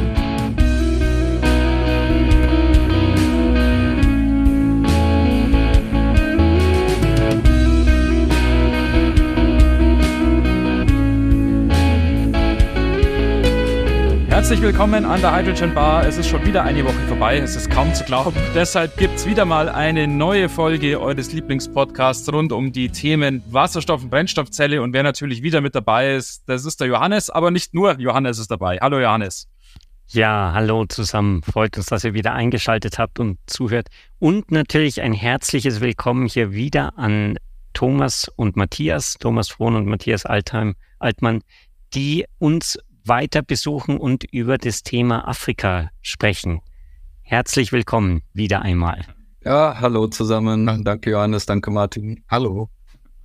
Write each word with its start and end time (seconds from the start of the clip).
Herzlich 14.43 14.61
willkommen 14.61 15.05
an 15.05 15.21
der 15.21 15.37
Hydrogen 15.37 15.73
Bar. 15.73 16.05
Es 16.05 16.19
ist 16.19 16.27
schon 16.27 16.45
wieder 16.45 16.65
eine 16.65 16.85
Woche 16.85 16.99
vorbei. 17.07 17.39
Es 17.39 17.55
ist 17.55 17.71
kaum 17.71 17.95
zu 17.95 18.03
glauben. 18.03 18.35
Deshalb 18.57 18.97
gibt 18.97 19.15
es 19.15 19.25
wieder 19.25 19.45
mal 19.45 19.69
eine 19.69 20.09
neue 20.09 20.49
Folge 20.49 21.01
eures 21.01 21.33
Lieblingspodcasts 21.33 22.31
rund 22.33 22.51
um 22.51 22.73
die 22.73 22.89
Themen 22.89 23.45
Wasserstoff 23.53 24.03
und 24.03 24.11
Brennstoffzelle. 24.11 24.83
Und 24.83 24.95
wer 24.95 25.05
natürlich 25.05 25.45
wieder 25.45 25.61
mit 25.61 25.77
dabei 25.77 26.17
ist, 26.17 26.43
das 26.49 26.65
ist 26.65 26.81
der 26.81 26.89
Johannes. 26.89 27.31
Aber 27.31 27.53
nicht 27.53 27.73
nur 27.73 27.97
Johannes 28.01 28.41
ist 28.41 28.51
dabei. 28.51 28.79
Hallo 28.79 28.99
Johannes. 28.99 29.49
Ja, 30.09 30.51
hallo 30.53 30.87
zusammen. 30.87 31.43
Freut 31.45 31.77
uns, 31.77 31.87
dass 31.87 32.03
ihr 32.03 32.13
wieder 32.13 32.33
eingeschaltet 32.33 32.99
habt 32.99 33.21
und 33.21 33.39
zuhört. 33.47 33.87
Und 34.19 34.51
natürlich 34.51 35.03
ein 35.03 35.13
herzliches 35.13 35.81
Willkommen 35.81 36.27
hier 36.27 36.53
wieder 36.53 36.99
an 36.99 37.39
Thomas 37.75 38.29
und 38.35 38.57
Matthias, 38.57 39.15
Thomas 39.21 39.51
Frohn 39.51 39.77
und 39.77 39.87
Matthias 39.87 40.27
Altheim, 40.27 40.75
Altmann, 40.99 41.43
die 41.95 42.25
uns 42.41 42.77
weiter 43.05 43.43
besuchen 43.43 43.99
und 43.99 44.25
über 44.25 44.59
das 44.59 44.83
Thema 44.83 45.27
Afrika 45.29 45.91
sprechen. 46.03 46.61
Herzlich 47.23 47.73
willkommen 47.73 48.23
wieder 48.33 48.63
einmal. 48.63 49.05
Ja, 49.45 49.77
hallo 49.81 50.07
zusammen. 50.07 50.85
Danke 50.85 51.11
Johannes, 51.11 51.47
danke 51.47 51.71
Martin. 51.71 52.23
Hallo. 52.29 52.69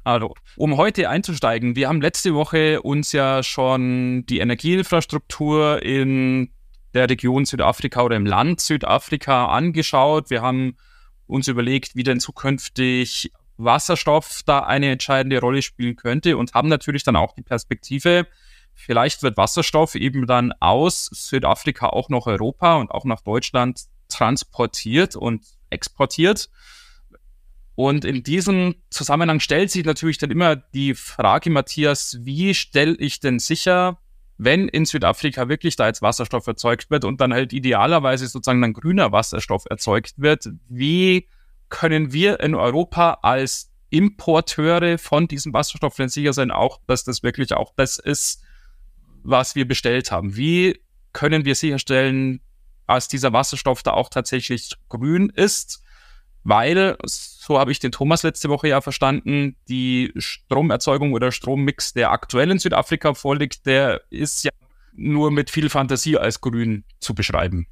Hallo. 0.05 0.33
Um 0.55 0.78
heute 0.78 1.09
einzusteigen, 1.09 1.75
wir 1.75 1.89
haben 1.89 2.02
letzte 2.02 2.33
Woche 2.33 2.81
uns 2.81 3.11
ja 3.11 3.44
schon 3.44 4.25
die 4.25 4.39
Energieinfrastruktur 4.39 5.83
in 5.83 6.50
der 6.94 7.09
Region 7.09 7.45
Südafrika 7.45 8.02
oder 8.02 8.16
im 8.16 8.25
Land 8.25 8.61
Südafrika 8.61 9.48
angeschaut. 9.48 10.30
Wir 10.30 10.42
haben 10.42 10.78
uns 11.28 11.48
überlegt, 11.48 11.95
wie 11.95 12.03
denn 12.03 12.20
zukünftig 12.20 13.31
Wasserstoff 13.58 14.42
da 14.45 14.59
eine 14.59 14.92
entscheidende 14.92 15.39
Rolle 15.39 15.61
spielen 15.61 15.95
könnte 15.95 16.38
und 16.38 16.53
haben 16.53 16.70
natürlich 16.70 17.03
dann 17.03 17.16
auch 17.16 17.33
die 17.33 17.42
Perspektive, 17.42 18.28
Vielleicht 18.80 19.23
wird 19.23 19.38
Wasserstoff 19.38 19.95
eben 19.95 20.28
dann 20.28 20.53
aus 20.59 21.09
Südafrika 21.11 21.88
auch 21.88 22.09
nach 22.09 22.28
Europa 22.28 22.75
und 22.75 22.92
auch 22.92 23.06
nach 23.06 23.22
Deutschland 23.22 23.81
transportiert 24.08 25.16
und 25.16 25.44
exportiert. 25.72 26.50
Und 27.73 28.05
in 28.05 28.23
diesem 28.23 28.76
Zusammenhang 28.92 29.39
stellt 29.39 29.71
sich 29.71 29.83
natürlich 29.83 30.20
dann 30.20 30.32
immer 30.32 30.55
die 30.55 30.93
Frage, 30.93 31.49
Matthias, 31.49 32.20
wie 32.21 32.54
stelle 32.54 32.95
ich 32.95 33.20
denn 33.20 33.39
sicher, 33.39 33.99
wenn 34.38 34.67
in 34.67 34.86
Südafrika 34.86 35.49
wirklich 35.49 35.76
da 35.76 35.88
jetzt 35.88 36.04
Wasserstoff 36.04 36.45
erzeugt 36.45 36.92
wird 36.92 37.04
und 37.04 37.20
dann 37.20 37.33
halt 37.33 37.54
idealerweise 37.54 38.27
sozusagen 38.27 38.61
dann 38.61 38.73
grüner 38.73 39.11
Wasserstoff 39.11 39.65
erzeugt 39.70 40.14
wird, 40.17 40.49
wie 40.70 41.27
können 41.70 42.14
wir 42.14 42.39
in 42.39 42.54
Europa 42.54 43.20
als 43.23 43.71
Importeure 43.89 44.98
von 44.98 45.27
diesem 45.27 45.54
Wasserstoff 45.54 45.95
denn 45.95 46.09
sicher 46.09 46.33
sein, 46.33 46.52
auch, 46.52 46.80
dass 46.88 47.04
das 47.04 47.23
wirklich 47.23 47.54
auch 47.54 47.73
das 47.76 47.98
ist, 47.98 48.44
was 49.27 49.55
wir 49.55 49.67
bestellt 49.67 50.11
haben. 50.11 50.36
Wie 50.36 50.82
können 51.11 51.45
wir 51.45 51.55
sicherstellen, 51.55 52.39
dass 52.88 53.10
dieser 53.10 53.33
Wasserstoff 53.33 53.83
da 53.83 53.92
auch 53.92 54.10
tatsächlich 54.10 54.71
grün 54.88 55.30
ist? 55.30 55.83
Weil, 56.43 56.98
so 57.04 57.60
habe 57.60 57.73
ich 57.73 57.80
den 57.80 57.92
Thomas 57.92 58.23
letzte 58.23 58.48
Woche 58.48 58.70
ja 58.70 58.80
verstanden, 58.80 59.58
die 59.67 60.14
Stromerzeugung 60.15 61.11
oder 61.11 61.33
Strommix, 61.33 61.92
der 61.92 62.11
aktuell 62.11 62.52
in 62.52 62.60
Südafrika 62.60 63.14
vorliegt, 63.14 63.65
der 63.65 64.02
ist 64.10 64.45
ja 64.45 64.52
nur 64.93 65.30
mit 65.30 65.49
viel 65.49 65.70
Fantasie 65.70 66.17
als 66.17 66.39
grün 66.39 66.86
zu 67.02 67.14
beschreiben. 67.14 67.67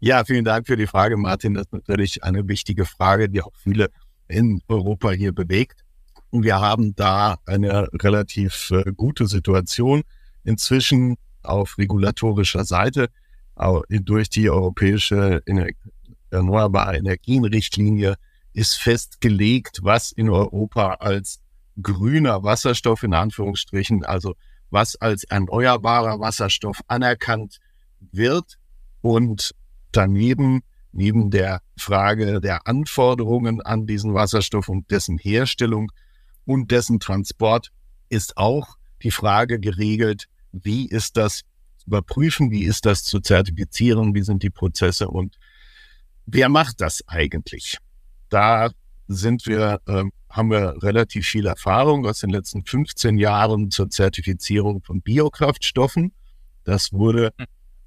Ja, 0.00 0.24
vielen 0.24 0.46
Dank 0.46 0.66
für 0.66 0.78
die 0.78 0.86
Frage, 0.86 1.18
Martin. 1.18 1.54
Das 1.54 1.64
ist 1.64 1.72
natürlich 1.72 2.24
eine 2.24 2.48
wichtige 2.48 2.86
Frage, 2.86 3.28
die 3.28 3.42
auch 3.42 3.52
viele 3.62 3.90
in 4.28 4.62
Europa 4.66 5.10
hier 5.10 5.32
bewegt. 5.32 5.84
Und 6.30 6.44
wir 6.44 6.58
haben 6.58 6.94
da 6.94 7.36
eine 7.44 7.88
relativ 7.92 8.70
äh, 8.70 8.92
gute 8.96 9.26
Situation 9.26 10.04
inzwischen 10.44 11.16
auf 11.42 11.78
regulatorischer 11.78 12.64
Seite 12.64 13.08
durch 13.88 14.30
die 14.30 14.50
europäische 14.50 15.42
Erneuerbare 16.30 16.96
Energienrichtlinie 16.96 18.16
ist 18.52 18.76
festgelegt, 18.76 19.80
was 19.82 20.12
in 20.12 20.30
Europa 20.30 20.94
als 20.94 21.40
grüner 21.80 22.42
Wasserstoff 22.42 23.02
in 23.02 23.14
Anführungsstrichen, 23.14 24.04
also 24.04 24.34
was 24.70 24.96
als 24.96 25.24
erneuerbarer 25.24 26.20
Wasserstoff 26.20 26.80
anerkannt 26.86 27.58
wird. 28.12 28.58
Und 29.00 29.54
daneben 29.92 30.62
neben 30.92 31.30
der 31.30 31.62
Frage 31.76 32.40
der 32.40 32.66
Anforderungen 32.66 33.60
an 33.60 33.86
diesen 33.86 34.14
Wasserstoff 34.14 34.68
und 34.68 34.90
dessen 34.90 35.18
Herstellung 35.18 35.92
und 36.44 36.70
dessen 36.70 36.98
Transport 36.98 37.70
ist 38.08 38.36
auch 38.36 38.77
die 39.02 39.10
Frage 39.10 39.60
geregelt, 39.60 40.26
wie 40.52 40.88
ist 40.88 41.16
das 41.16 41.42
überprüfen, 41.86 42.50
wie 42.50 42.64
ist 42.64 42.86
das 42.86 43.04
zu 43.04 43.20
zertifizieren, 43.20 44.14
wie 44.14 44.22
sind 44.22 44.42
die 44.42 44.50
Prozesse 44.50 45.08
und 45.08 45.38
wer 46.26 46.48
macht 46.48 46.80
das 46.80 47.02
eigentlich? 47.06 47.78
Da 48.28 48.70
sind 49.08 49.46
wir, 49.46 49.80
äh, 49.86 50.04
haben 50.28 50.50
wir 50.50 50.82
relativ 50.82 51.26
viel 51.26 51.46
Erfahrung 51.46 52.06
aus 52.06 52.20
den 52.20 52.30
letzten 52.30 52.64
15 52.64 53.16
Jahren 53.16 53.70
zur 53.70 53.88
Zertifizierung 53.88 54.82
von 54.82 55.00
Biokraftstoffen. 55.00 56.12
Das 56.64 56.92
wurde 56.92 57.32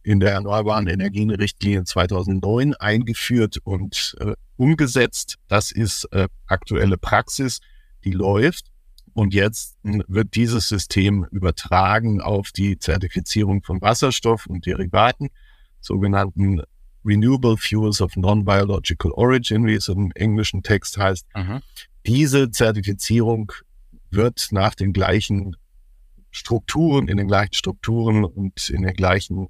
in 0.04 0.20
der 0.20 0.32
Erneuerbaren 0.32 0.88
Energienrichtlinie 0.88 1.84
2009 1.84 2.74
eingeführt 2.76 3.58
und 3.64 4.16
äh, 4.20 4.34
umgesetzt. 4.58 5.36
Das 5.48 5.72
ist 5.72 6.06
äh, 6.12 6.28
aktuelle 6.48 6.98
Praxis, 6.98 7.60
die 8.04 8.12
läuft. 8.12 8.71
Und 9.14 9.34
jetzt 9.34 9.78
wird 9.84 10.36
dieses 10.36 10.70
System 10.70 11.26
übertragen 11.32 12.22
auf 12.22 12.52
die 12.52 12.80
Zertifizierung 12.80 13.62
von 13.64 13.82
Wasserstoff 13.82 14.46
und 14.46 14.66
Derivaten, 14.66 15.30
sogenannten 15.82 16.62
Renewable 17.04 17.58
Fuels 17.58 18.02
of 18.02 18.16
Non-Biological 18.16 19.12
Origin, 19.12 19.66
wie 19.66 19.74
es 19.74 19.88
im 19.88 20.12
englischen 20.14 20.64
Text 20.64 20.98
heißt. 20.98 21.26
Mhm. 21.36 21.62
Diese 22.06 22.52
Zertifizierung 22.52 23.52
wird 24.12 24.50
nach 24.52 24.76
den 24.76 24.94
gleichen 24.94 25.56
Strukturen, 26.30 27.08
in 27.08 27.18
den 27.18 27.28
gleichen 27.28 27.54
Strukturen 27.54 28.24
und 28.24 28.70
in 28.70 28.84
den 28.84 28.94
gleichen 28.94 29.48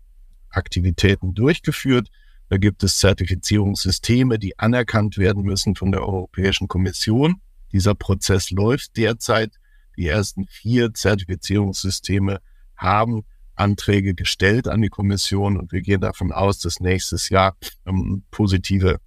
Aktivitäten 0.50 1.34
durchgeführt. 1.34 2.10
Da 2.50 2.58
gibt 2.58 2.84
es 2.84 2.98
Zertifizierungssysteme, 2.98 4.40
die 4.40 4.58
anerkannt 4.60 5.18
werden 5.18 5.44
müssen 5.44 5.76
von 5.76 5.92
der 5.92 6.02
Europäischen 6.02 6.68
Kommission. 6.68 7.42
Dieser 7.72 7.96
Prozess 7.96 8.52
läuft 8.52 8.98
derzeit. 8.98 9.56
Die 9.98 10.08
ersten 10.08 10.48
vier 10.48 10.94
Zertifizierungssysteme 10.94 12.42
haben 12.76 13.24
Anträge 13.56 14.16
gestellt 14.16 14.68
an 14.68 14.82
die 14.82 14.90
Kommission 14.90 15.58
und 15.58 15.72
wir 15.72 15.82
gehen 15.82 16.02
davon 16.02 16.32
aus, 16.32 16.60
dass 16.60 16.80
nächstes 16.80 17.30
Jahr 17.30 17.56
ähm, 17.86 18.24
positive 18.32 19.00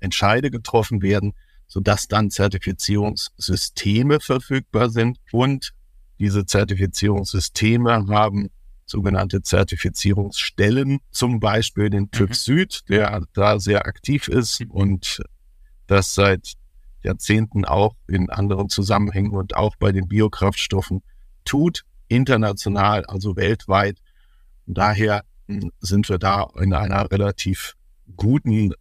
Entscheide 0.00 0.50
getroffen 0.50 1.02
werden, 1.02 1.34
sodass 1.66 2.08
dann 2.08 2.30
Zertifizierungssysteme 2.30 4.20
verfügbar 4.20 4.90
sind 4.90 5.18
und 5.30 5.72
diese 6.18 6.44
Zertifizierungssysteme 6.44 8.06
haben 8.08 8.50
sogenannte 8.84 9.42
Zertifizierungsstellen, 9.42 10.98
zum 11.10 11.40
Beispiel 11.40 11.88
den 11.88 12.10
TÜV 12.10 12.30
mhm. 12.30 12.34
Süd, 12.34 12.80
der 12.88 13.24
da 13.32 13.58
sehr 13.58 13.86
aktiv 13.86 14.28
ist 14.28 14.62
und 14.68 15.22
das 15.86 16.14
seit 16.14 16.54
Jahrzehnten 17.02 17.64
auch 17.64 17.94
in 18.08 18.30
anderen 18.30 18.68
Zusammenhängen 18.68 19.32
und 19.32 19.56
auch 19.56 19.76
bei 19.76 19.92
den 19.92 20.08
Biokraftstoffen 20.08 21.02
tut, 21.44 21.84
international, 22.08 23.04
also 23.06 23.36
weltweit. 23.36 23.98
daher 24.66 25.24
hm, 25.46 25.72
sind 25.80 26.08
wir 26.08 26.18
da 26.18 26.48
in 26.60 26.74
einer 26.74 27.10
relativ 27.10 27.74
guten 28.16 28.72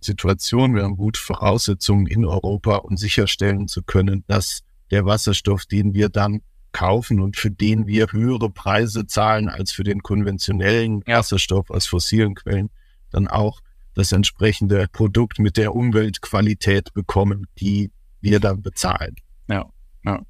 Situation. 0.00 0.74
Wir 0.74 0.84
haben 0.84 0.96
gute 0.96 1.20
Voraussetzungen 1.20 2.06
in 2.06 2.24
Europa, 2.24 2.76
um 2.76 2.96
sicherstellen 2.96 3.68
zu 3.68 3.82
können, 3.82 4.24
dass 4.26 4.60
der 4.90 5.04
Wasserstoff, 5.04 5.66
den 5.66 5.92
wir 5.92 6.08
dann 6.08 6.40
kaufen 6.72 7.20
und 7.20 7.36
für 7.36 7.50
den 7.50 7.86
wir 7.86 8.12
höhere 8.12 8.48
Preise 8.48 9.06
zahlen 9.06 9.48
als 9.48 9.72
für 9.72 9.84
den 9.84 10.02
konventionellen 10.02 11.02
Wasserstoff 11.06 11.70
aus 11.70 11.86
fossilen 11.86 12.34
Quellen, 12.34 12.70
dann 13.10 13.28
auch 13.28 13.60
das 14.00 14.12
entsprechende 14.12 14.86
Produkt 14.90 15.38
mit 15.38 15.56
der 15.56 15.74
Umweltqualität 15.74 16.92
bekommen, 16.94 17.46
die 17.58 17.90
wir 18.20 18.40
dann 18.40 18.62
bezahlen. 18.62 19.14
Ja, 19.48 19.68
ja. 20.04 20.20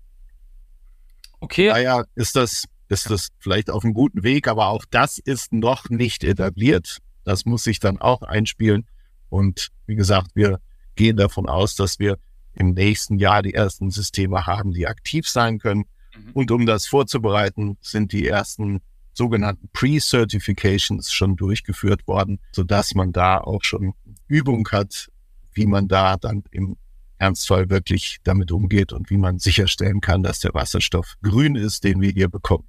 Okay. 1.41 1.69
Daher 1.69 2.05
ist 2.17 2.37
das, 2.37 2.65
ist 2.89 3.09
das 3.09 3.29
vielleicht 3.39 3.71
auf 3.71 3.85
einem 3.85 3.95
guten 3.95 4.23
Weg, 4.23 4.49
aber 4.49 4.67
auch 4.67 4.85
das 4.91 5.19
ist 5.19 5.53
noch 5.53 5.89
nicht 5.89 6.25
etabliert. 6.25 6.99
Das 7.25 7.45
muss 7.45 7.65
sich 7.65 7.79
dann 7.79 7.99
auch 7.99 8.23
einspielen. 8.23 8.87
Und 9.29 9.69
wie 9.87 9.95
gesagt, 9.95 10.33
wir 10.35 10.61
gehen 10.97 11.17
davon 11.17 11.49
aus, 11.49 11.77
dass 11.77 11.99
wir 11.99 12.19
im 12.53 12.73
nächsten 12.73 13.19
Jahr 13.19 13.43
die 13.43 13.55
ersten 13.55 13.91
Systeme 13.91 14.47
haben, 14.47 14.73
die 14.73 14.89
aktiv 14.89 15.29
sein 15.29 15.61
können. 15.61 15.85
Mhm. 16.17 16.33
Und 16.33 16.51
um 16.51 16.67
das 16.67 16.87
vorzubereiten, 16.87 17.79
sind 17.81 18.13
die 18.13 18.27
ersten 18.27 18.81
sogenannten 19.21 19.69
Pre-Certifications 19.75 21.13
schon 21.13 21.37
durchgeführt 21.37 22.09
worden, 22.09 22.41
sodass 22.53 22.95
man 22.95 23.13
da 23.13 23.37
auch 23.37 23.63
schon 23.65 23.93
Übung 24.29 24.67
hat, 24.73 25.11
wie 25.53 25.67
man 25.67 25.89
da 25.89 26.17
dann 26.17 26.43
im 26.53 26.79
Ernstfall 27.19 27.69
wirklich 27.69 28.17
damit 28.25 28.51
umgeht 28.51 28.95
und 28.95 29.11
wie 29.11 29.19
man 29.19 29.39
sicherstellen 29.39 30.01
kann, 30.01 30.23
dass 30.23 30.41
der 30.41 30.55
Wasserstoff 30.55 31.17
grün 31.23 31.55
ist, 31.55 31.85
den 31.85 32.01
wir 32.01 32.13
hier 32.13 32.31
bekommen. 32.31 32.65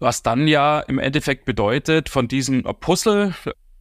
Was 0.00 0.24
dann 0.24 0.48
ja 0.48 0.80
im 0.80 0.98
Endeffekt 0.98 1.44
bedeutet, 1.44 2.08
von 2.08 2.26
diesem 2.26 2.64
Puzzle, 2.80 3.32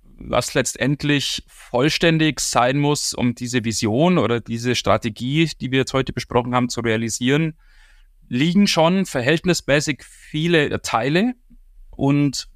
was 0.04 0.54
letztendlich 0.54 1.44
vollständig 1.48 2.40
sein 2.40 2.78
muss, 2.78 3.16
um 3.16 3.34
diese 3.34 3.66
Vision 3.66 4.20
oder 4.20 4.42
diese 4.42 4.76
Strategie, 4.76 5.50
die 5.60 5.72
wir 5.72 5.80
jetzt 5.80 5.94
heute 5.94 6.14
besprochen 6.14 6.54
haben, 6.54 6.70
zu 6.70 6.82
realisieren, 6.82 7.56
liegen 8.30 8.68
schon 8.68 9.06
verhältnismäßig 9.06 10.04
viele 10.04 10.82
Teile. 10.82 11.34
Und 11.96 12.48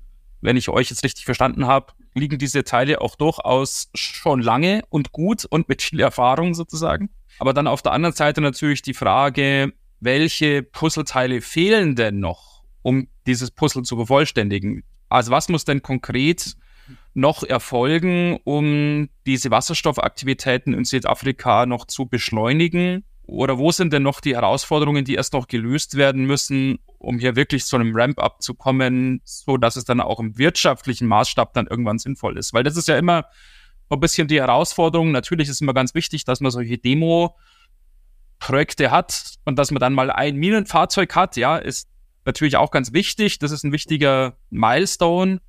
wenn 0.41 0.57
ich 0.57 0.69
euch 0.69 0.89
jetzt 0.89 1.03
richtig 1.03 1.25
verstanden 1.25 1.67
habe, 1.67 1.93
liegen 2.13 2.37
diese 2.37 2.63
Teile 2.63 3.01
auch 3.01 3.15
durchaus 3.15 3.89
schon 3.93 4.41
lange 4.41 4.83
und 4.89 5.11
gut 5.11 5.45
und 5.45 5.69
mit 5.69 5.81
viel 5.81 5.99
Erfahrung 5.99 6.53
sozusagen. 6.53 7.09
Aber 7.39 7.53
dann 7.53 7.67
auf 7.67 7.81
der 7.81 7.93
anderen 7.93 8.15
Seite 8.15 8.41
natürlich 8.41 8.81
die 8.81 8.93
Frage, 8.93 9.73
welche 9.99 10.63
Puzzleteile 10.63 11.41
fehlen 11.41 11.95
denn 11.95 12.19
noch, 12.19 12.63
um 12.81 13.07
dieses 13.27 13.51
Puzzle 13.51 13.83
zu 13.83 13.95
vervollständigen? 13.95 14.83
Also 15.09 15.31
was 15.31 15.49
muss 15.49 15.65
denn 15.65 15.81
konkret 15.81 16.55
noch 17.13 17.43
erfolgen, 17.43 18.39
um 18.43 19.09
diese 19.25 19.51
Wasserstoffaktivitäten 19.51 20.73
in 20.73 20.85
Südafrika 20.85 21.65
noch 21.65 21.85
zu 21.85 22.05
beschleunigen? 22.05 23.03
Oder 23.23 23.57
wo 23.57 23.71
sind 23.71 23.93
denn 23.93 24.03
noch 24.03 24.21
die 24.21 24.35
Herausforderungen, 24.35 25.05
die 25.05 25.15
erst 25.15 25.33
noch 25.33 25.47
gelöst 25.47 25.95
werden 25.95 26.25
müssen, 26.25 26.79
um 26.99 27.17
hier 27.17 27.35
wirklich 27.35 27.65
zu 27.65 27.75
einem 27.75 27.95
Ramp-up 27.95 28.41
zu 28.41 28.53
kommen, 28.53 29.21
so 29.23 29.57
dass 29.57 29.75
es 29.75 29.85
dann 29.85 30.01
auch 30.01 30.19
im 30.19 30.37
wirtschaftlichen 30.37 31.07
Maßstab 31.07 31.53
dann 31.53 31.65
irgendwann 31.67 31.97
sinnvoll 31.97 32.37
ist? 32.37 32.53
Weil 32.53 32.63
das 32.63 32.77
ist 32.77 32.87
ja 32.87 32.97
immer 32.97 33.25
ein 33.89 33.99
bisschen 33.99 34.27
die 34.27 34.39
Herausforderung. 34.39 35.11
Natürlich 35.11 35.49
ist 35.49 35.61
immer 35.61 35.73
ganz 35.73 35.95
wichtig, 35.95 36.25
dass 36.25 36.41
man 36.41 36.51
solche 36.51 36.77
Demo-Projekte 36.77 38.91
hat 38.91 39.39
und 39.45 39.57
dass 39.57 39.71
man 39.71 39.79
dann 39.79 39.93
mal 39.93 40.11
ein 40.11 40.35
Minenfahrzeug 40.35 41.15
hat, 41.15 41.37
ja, 41.37 41.57
ist 41.57 41.89
natürlich 42.25 42.57
auch 42.57 42.71
ganz 42.71 42.91
wichtig. 42.93 43.39
Das 43.39 43.51
ist 43.51 43.63
ein 43.63 43.71
wichtiger 43.71 44.37
Milestone. 44.49 45.41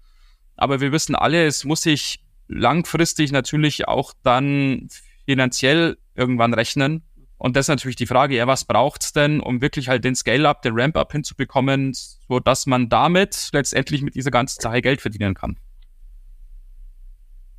Aber 0.56 0.80
wir 0.80 0.92
wissen 0.92 1.14
alle, 1.14 1.46
es 1.46 1.64
muss 1.64 1.82
sich 1.82 2.24
langfristig 2.48 3.32
natürlich 3.32 3.88
auch 3.88 4.12
dann 4.22 4.88
finanziell 5.26 5.98
irgendwann 6.14 6.54
rechnen. 6.54 7.02
Und 7.40 7.56
das 7.56 7.64
ist 7.64 7.68
natürlich 7.68 7.96
die 7.96 8.06
Frage, 8.06 8.36
ja, 8.36 8.46
was 8.46 8.66
braucht's 8.66 9.14
denn, 9.14 9.40
um 9.40 9.62
wirklich 9.62 9.88
halt 9.88 10.04
den 10.04 10.14
Scale-up, 10.14 10.60
den 10.60 10.78
Ramp-up 10.78 11.10
hinzubekommen, 11.10 11.94
so 11.94 12.38
dass 12.38 12.66
man 12.66 12.90
damit 12.90 13.48
letztendlich 13.54 14.02
mit 14.02 14.14
dieser 14.14 14.30
ganzen 14.30 14.60
Sache 14.60 14.82
Geld 14.82 15.00
verdienen 15.00 15.32
kann? 15.32 15.56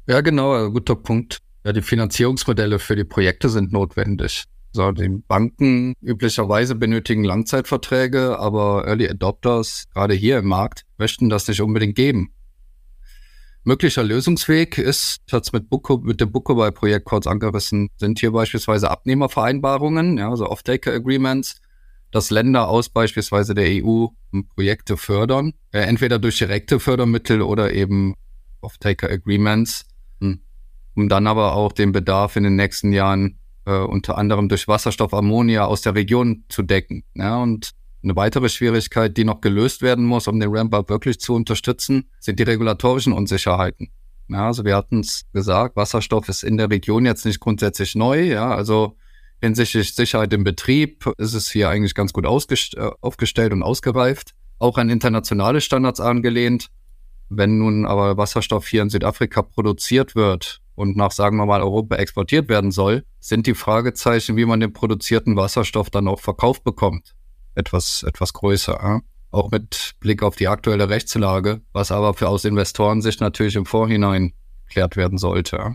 Ja, 0.05 0.21
genau, 0.21 0.69
guter 0.69 0.95
Punkt. 0.95 1.39
Ja, 1.65 1.73
die 1.73 1.81
Finanzierungsmodelle 1.81 2.77
für 2.77 2.95
die 2.95 3.05
Projekte 3.05 3.49
sind 3.49 3.71
notwendig. 3.71 4.43
So, 4.71 4.91
die 4.91 5.09
Banken 5.09 5.95
üblicherweise 5.99 6.75
benötigen 6.75 7.23
Langzeitverträge, 7.23 8.37
aber 8.37 8.85
Early 8.85 9.09
Adopters, 9.09 9.85
gerade 9.95 10.13
hier 10.13 10.37
im 10.37 10.45
Markt, 10.45 10.85
möchten 10.99 11.27
das 11.27 11.47
nicht 11.47 11.59
unbedingt 11.59 11.95
geben. 11.95 12.31
Möglicher 13.63 14.03
Lösungsweg 14.03 14.79
ist, 14.79 15.17
ich 15.27 15.33
hatte 15.33 15.43
es 15.43 15.53
mit, 15.53 15.69
Buko, 15.69 15.97
mit 15.97 16.19
dem 16.19 16.31
Bukobai-Projekt 16.31 17.05
kurz 17.05 17.27
angerissen, 17.27 17.89
sind 17.97 18.19
hier 18.19 18.31
beispielsweise 18.31 18.89
Abnehmervereinbarungen, 18.89 20.17
ja, 20.17 20.29
also 20.29 20.47
Off-Taker-Agreements, 20.49 21.61
dass 22.11 22.31
Länder 22.31 22.67
aus 22.67 22.89
beispielsweise 22.89 23.53
der 23.53 23.83
EU 23.83 24.07
Projekte 24.55 24.97
fördern, 24.97 25.53
äh, 25.71 25.81
entweder 25.81 26.17
durch 26.17 26.39
direkte 26.39 26.79
Fördermittel 26.79 27.43
oder 27.43 27.71
eben 27.71 28.15
Off-Taker-Agreements, 28.61 29.85
hm, 30.19 30.39
um 30.95 31.07
dann 31.07 31.27
aber 31.27 31.53
auch 31.53 31.71
den 31.71 31.91
Bedarf 31.91 32.35
in 32.37 32.43
den 32.43 32.55
nächsten 32.55 32.91
Jahren 32.93 33.37
äh, 33.65 33.77
unter 33.77 34.17
anderem 34.17 34.49
durch 34.49 34.67
Wasserstoff, 34.67 35.13
Ammonia 35.13 35.65
aus 35.65 35.81
der 35.81 35.93
Region 35.93 36.45
zu 36.49 36.63
decken. 36.63 37.03
Ja, 37.13 37.37
und 37.37 37.71
eine 38.03 38.15
weitere 38.15 38.49
Schwierigkeit, 38.49 39.15
die 39.15 39.23
noch 39.23 39.41
gelöst 39.41 39.81
werden 39.81 40.05
muss, 40.05 40.27
um 40.27 40.39
den 40.39 40.55
Ramp-up 40.55 40.89
wirklich 40.89 41.19
zu 41.19 41.33
unterstützen, 41.33 42.09
sind 42.19 42.39
die 42.39 42.43
regulatorischen 42.43 43.13
Unsicherheiten. 43.13 43.91
Ja, 44.27 44.47
also 44.47 44.63
wir 44.63 44.75
hatten 44.75 45.01
es 45.01 45.25
gesagt, 45.33 45.75
Wasserstoff 45.75 46.29
ist 46.29 46.43
in 46.43 46.57
der 46.57 46.69
Region 46.69 47.05
jetzt 47.05 47.25
nicht 47.25 47.39
grundsätzlich 47.39 47.95
neu. 47.95 48.23
Ja, 48.23 48.55
also 48.55 48.95
hinsichtlich 49.41 49.93
Sicherheit 49.93 50.33
im 50.33 50.43
Betrieb 50.43 51.05
ist 51.17 51.33
es 51.33 51.51
hier 51.51 51.69
eigentlich 51.69 51.95
ganz 51.95 52.13
gut 52.13 52.25
äh, 52.25 52.89
aufgestellt 53.01 53.53
und 53.53 53.61
ausgereift. 53.61 54.33
Auch 54.57 54.77
an 54.77 54.89
internationale 54.89 55.59
Standards 55.59 55.99
angelehnt. 55.99 56.69
Wenn 57.29 57.57
nun 57.57 57.85
aber 57.85 58.17
Wasserstoff 58.17 58.67
hier 58.67 58.81
in 58.81 58.89
Südafrika 58.89 59.41
produziert 59.41 60.15
wird 60.15 60.61
und 60.75 60.97
nach, 60.97 61.11
sagen 61.11 61.37
wir 61.37 61.45
mal, 61.45 61.61
Europa 61.61 61.95
exportiert 61.95 62.49
werden 62.49 62.71
soll, 62.71 63.03
sind 63.19 63.47
die 63.47 63.53
Fragezeichen, 63.53 64.37
wie 64.37 64.45
man 64.45 64.59
den 64.59 64.73
produzierten 64.73 65.35
Wasserstoff 65.35 65.89
dann 65.89 66.07
auch 66.07 66.19
verkauft 66.19 66.63
bekommt 66.63 67.15
etwas, 67.55 68.03
etwas 68.03 68.33
größer. 68.33 69.01
Auch 69.31 69.51
mit 69.51 69.93
Blick 69.99 70.23
auf 70.23 70.35
die 70.35 70.47
aktuelle 70.47 70.89
Rechtslage, 70.89 71.61
was 71.71 71.91
aber 71.91 72.13
für 72.13 72.27
aus 72.27 72.45
Investorensicht 72.45 73.21
natürlich 73.21 73.55
im 73.55 73.65
Vorhinein 73.65 74.33
geklärt 74.67 74.97
werden 74.97 75.17
sollte. 75.17 75.73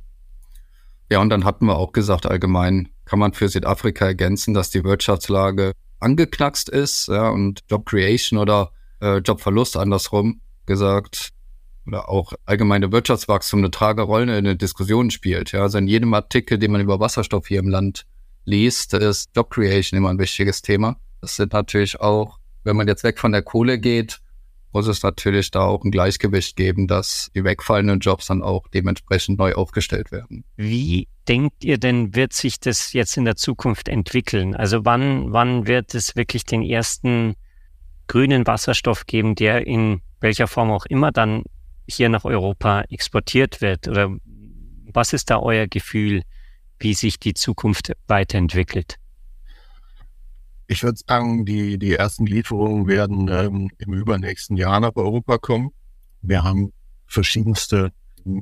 Ja? 1.11 1.21
und 1.21 1.31
dann 1.31 1.45
hatten 1.45 1.67
wir 1.67 1.77
auch 1.77 1.93
gesagt, 1.93 2.27
allgemein 2.27 2.89
kann 3.05 3.19
man 3.19 3.33
für 3.33 3.49
Südafrika 3.49 4.07
ergänzen, 4.07 4.55
dass 4.55 4.71
die 4.71 4.85
Wirtschaftslage 4.85 5.73
angeknackst 6.01 6.69
ist 6.69 7.09
ja, 7.09 7.29
und 7.29 7.61
Job 7.71 7.87
Creation 7.87 8.39
oder 8.39 8.73
äh, 9.01 9.19
Jobverlust 9.19 9.77
andersrum 9.77 10.41
gesagt 10.67 11.33
oder 11.87 12.09
auch 12.09 12.33
allgemeine 12.45 12.91
Wirtschaftswachstum 12.91 13.61
eine 13.61 13.71
trage 13.71 14.03
Rolle 14.03 14.37
in 14.37 14.45
der 14.45 14.57
Diskussion 14.57 15.11
spielt. 15.11 15.53
Ja, 15.53 15.63
also 15.63 15.79
in 15.79 15.87
jedem 15.87 16.13
Artikel, 16.15 16.59
den 16.59 16.73
man 16.73 16.81
über 16.81 16.99
Wasserstoff 16.99 17.47
hier 17.47 17.61
im 17.61 17.69
Land 17.69 18.07
liest, 18.45 18.95
ist 18.95 19.31
Job 19.37 19.51
Creation 19.51 19.97
immer 19.97 20.11
ein 20.11 20.19
wichtiges 20.19 20.63
Thema. 20.63 20.97
Das 21.27 21.35
sind 21.35 21.55
natürlich 21.55 21.99
auch, 21.99 22.39
wenn 22.63 22.77
man 22.77 22.87
jetzt 22.87 23.03
weg 23.03 23.19
von 23.19 23.33
der 23.33 23.43
Kohle 23.43 23.81
geht, 23.81 24.21
muss 24.73 24.87
es 24.87 25.03
natürlich 25.03 25.51
da 25.51 25.63
auch 25.63 25.83
ein 25.83 25.91
Gleichgewicht 25.91 26.55
geben, 26.55 26.87
dass 26.87 27.33
die 27.35 27.43
wegfallenden 27.43 27.99
Jobs 27.99 28.29
dann 28.29 28.45
auch 28.45 28.69
dementsprechend 28.69 29.37
neu 29.37 29.55
aufgestellt 29.55 30.13
werden. 30.13 30.45
Wie 30.55 31.09
denkt 31.27 31.65
ihr 31.65 31.79
denn, 31.79 32.15
wird 32.15 32.33
sich 32.33 32.61
das 32.61 32.93
jetzt 32.93 33.17
in 33.17 33.25
der 33.25 33.35
Zukunft 33.35 33.89
entwickeln? 33.89 34.55
Also 34.55 34.85
wann, 34.85 35.33
wann 35.33 35.67
wird 35.67 35.97
es 35.97 36.15
wirklich 36.15 36.45
den 36.45 36.63
ersten 36.63 37.35
grünen 38.07 38.47
Wasserstoff 38.47 39.07
geben, 39.07 39.35
der 39.35 39.67
in 39.67 40.03
welcher 40.21 40.47
Form 40.47 40.71
auch 40.71 40.87
immer 40.87 41.11
dann 41.11 41.43
hier 41.89 42.09
nach 42.09 42.25
Europa 42.25 42.83
exportiert 42.83 43.61
wird? 43.61 43.89
Oder 43.89 44.17
was 44.93 45.13
ist 45.13 45.29
da 45.29 45.41
euer 45.41 45.67
Gefühl, 45.67 46.23
wie 46.79 46.95
sich 46.95 47.19
die 47.19 47.35
Zukunft 47.35 47.95
weiterentwickelt? 48.07 49.01
Ich 50.69 50.83
würde 50.83 50.99
sagen, 51.07 51.45
die, 51.45 51.79
die 51.79 51.95
ersten 51.95 52.27
Lieferungen 52.27 52.89
werden 52.89 53.29
ähm, 53.29 53.71
im 53.79 53.93
übernächsten 53.93 54.57
Jahr 54.57 54.81
nach 54.81 54.97
Europa 54.97 55.39
kommen. 55.39 55.71
Wir 56.23 56.43
haben 56.43 56.73
verschiedenste 57.07 57.93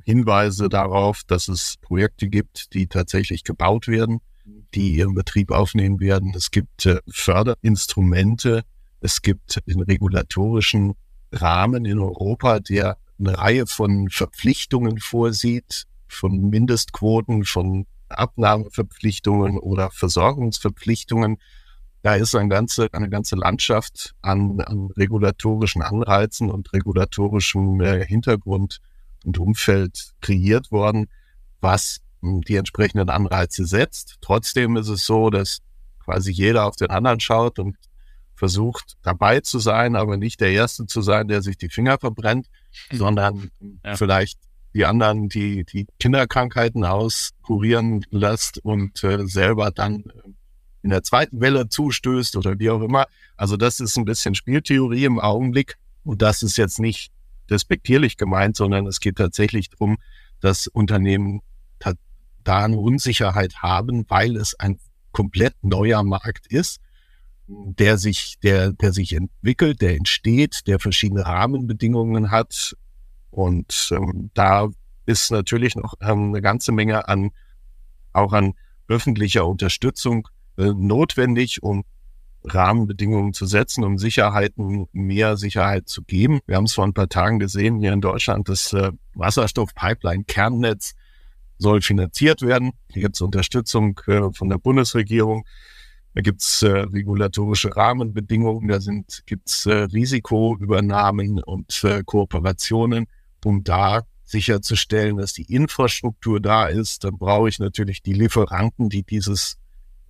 Hinweise 0.05 0.71
darauf, 0.71 1.23
dass 1.27 1.49
es 1.49 1.77
Projekte 1.83 2.29
gibt, 2.29 2.73
die 2.73 2.87
tatsächlich 2.87 3.45
gebaut 3.45 3.89
werden, 3.89 4.21
die 4.75 4.95
ihren 4.97 5.15
Betrieb 5.15 5.51
aufnehmen 5.51 6.01
werden. 6.01 6.33
Es 6.35 6.51
gibt 6.51 6.87
äh, 6.87 7.01
Förderinstrumente, 7.09 8.63
es 9.01 9.21
gibt 9.21 9.61
den 9.67 9.83
regulatorischen 9.83 10.95
Rahmen 11.31 11.85
in 11.85 11.99
Europa, 11.99 12.61
der 12.61 12.97
eine 13.19 13.37
Reihe 13.37 13.67
von 13.67 14.09
Verpflichtungen 14.09 14.99
vorsieht, 14.99 15.85
von 16.09 16.49
Mindestquoten, 16.49 17.45
von 17.45 17.87
Abnahmeverpflichtungen 18.09 19.59
oder 19.59 19.91
Versorgungsverpflichtungen, 19.91 21.39
da 22.05 22.17
ist 22.17 22.35
eine 22.35 22.51
ganze, 22.51 22.89
eine 22.93 23.09
ganze 23.09 23.35
Landschaft 23.35 24.15
an, 24.21 24.61
an 24.61 24.91
regulatorischen 24.95 25.81
Anreizen 25.81 26.51
und 26.51 26.71
regulatorischem 26.75 27.81
äh, 27.81 28.05
Hintergrund 28.05 28.81
und 29.25 29.39
Umfeld 29.39 30.13
kreiert 30.21 30.71
worden, 30.71 31.07
was 31.63 32.03
hm, 32.21 32.43
die 32.43 32.57
entsprechenden 32.57 33.09
Anreize 33.09 33.65
setzt. 33.65 34.19
Trotzdem 34.21 34.77
ist 34.77 34.89
es 34.89 35.07
so, 35.07 35.31
dass 35.31 35.61
quasi 36.05 36.31
jeder 36.31 36.67
auf 36.67 36.77
den 36.77 36.91
anderen 36.91 37.21
schaut 37.21 37.59
und 37.59 37.79
versucht 38.35 38.99
dabei 39.01 39.41
zu 39.41 39.59
sein, 39.59 39.97
aber 39.97 40.19
nicht 40.19 40.43
der 40.43 40.51
Erste 40.51 40.85
zu 40.85 41.01
sein, 41.01 41.27
der 41.27 41.41
sich 41.41 41.57
die 41.57 41.71
Finger 41.71 41.97
verbrennt, 41.97 42.49
mhm. 42.93 42.97
sondern 42.99 43.51
ja. 43.83 43.97
vielleicht 43.97 44.39
die 44.75 44.85
anderen, 44.85 45.31
die 45.31 45.65
die 45.65 45.87
Kinderkrankheiten 45.99 46.85
auskurieren 46.85 48.05
lässt 48.11 48.59
und 48.59 49.03
äh, 49.05 49.27
selber 49.27 49.71
dann 49.71 50.01
äh, 50.01 50.31
in 50.85 50.91
der 50.91 51.03
zweiten 51.03 51.41
Welle 51.41 51.69
zustößt 51.69 52.37
oder 52.37 52.59
wie 52.59 52.71
auch 52.71 52.83
immer. 52.83 53.07
Also 53.37 53.57
das 53.57 53.81
ist 53.81 53.97
ein 53.97 54.05
bisschen 54.05 54.35
Spieltheorie 54.35 55.07
im 55.07 55.19
Augenblick 55.19 55.77
und 56.05 56.23
das 56.23 56.43
ist 56.43 56.57
jetzt 56.59 56.79
nicht 56.79 57.11
despektierlich 57.51 58.17
gemeint, 58.17 58.57
sondern 58.57 58.87
es 58.87 59.01
geht 59.01 59.17
tatsächlich 59.17 59.71
darum, 59.71 59.97
dass 60.41 60.69
Unternehmen 60.69 61.41
da 62.45 62.65
eine 62.65 62.77
Unsicherheit 62.77 63.63
haben, 63.63 64.05
weil 64.09 64.37
es 64.37 64.55
ein 64.61 64.79
komplett 65.13 65.55
neuer 65.63 66.03
Markt 66.03 66.47
ist, 66.47 66.81
der 67.47 67.97
sich, 67.97 68.39
der, 68.43 68.73
der 68.73 68.93
sich 68.93 69.15
entwickelt, 69.15 69.81
der 69.81 69.97
entsteht, 69.97 70.67
der 70.67 70.79
verschiedene 70.79 71.25
Rahmenbedingungen 71.25 72.31
hat. 72.31 72.77
Und 73.31 73.91
ähm, 73.93 74.31
da 74.35 74.69
ist 75.07 75.31
natürlich 75.31 75.77
noch 75.77 75.95
ähm, 76.03 76.29
eine 76.29 76.43
ganze 76.43 76.73
Menge 76.73 77.09
an, 77.09 77.31
auch 78.13 78.33
an 78.35 78.55
öffentlicher 78.89 79.47
Unterstützung 79.47 80.29
äh, 80.57 80.73
notwendig, 80.75 81.63
um 81.63 81.85
Rahmenbedingungen 82.45 83.33
zu 83.33 83.47
setzen, 83.47 83.85
um 83.85 83.99
Sicherheiten, 83.99 84.87
mehr 84.93 85.37
Sicherheit 85.37 85.89
zu 85.89 86.03
geben. 86.03 86.41
Wir 86.47 86.57
haben 86.57 86.65
es 86.65 86.75
vor 86.75 86.85
ein 86.85 86.93
paar 86.93 87.09
Tagen 87.09 87.39
gesehen 87.39 87.79
hier 87.79 87.93
in 87.93 88.01
Deutschland, 88.01 88.49
das 88.49 88.73
äh, 88.73 88.93
Wasserstoffpipeline-Kernnetz 89.15 90.95
soll 91.59 91.81
finanziert 91.81 92.43
werden. 92.43 92.73
Hier 92.91 93.03
gibt 93.03 93.17
es 93.17 93.21
Unterstützung 93.21 93.99
äh, 94.07 94.31
von 94.33 94.49
der 94.51 94.59
Bundesregierung. 94.59 95.47
Da 96.15 96.21
gibt 96.21 96.43
es 96.43 96.63
äh, 96.63 96.69
regulatorische 96.69 97.75
Rahmenbedingungen, 97.75 98.69
da 98.69 98.79
gibt 99.27 99.49
es 99.49 99.67
äh, 99.67 99.75
Risikoübernahmen 99.75 101.43
und 101.43 101.83
äh, 101.83 102.03
Kooperationen, 102.05 103.07
um 103.45 103.65
da 103.65 104.03
sicherzustellen, 104.23 105.17
dass 105.17 105.33
die 105.33 105.53
Infrastruktur 105.53 106.41
da 106.41 106.67
ist. 106.67 107.05
Dann 107.05 107.19
brauche 107.19 107.49
ich 107.49 107.59
natürlich 107.59 108.03
die 108.03 108.13
Lieferanten, 108.13 108.89
die 108.89 109.03
dieses 109.03 109.59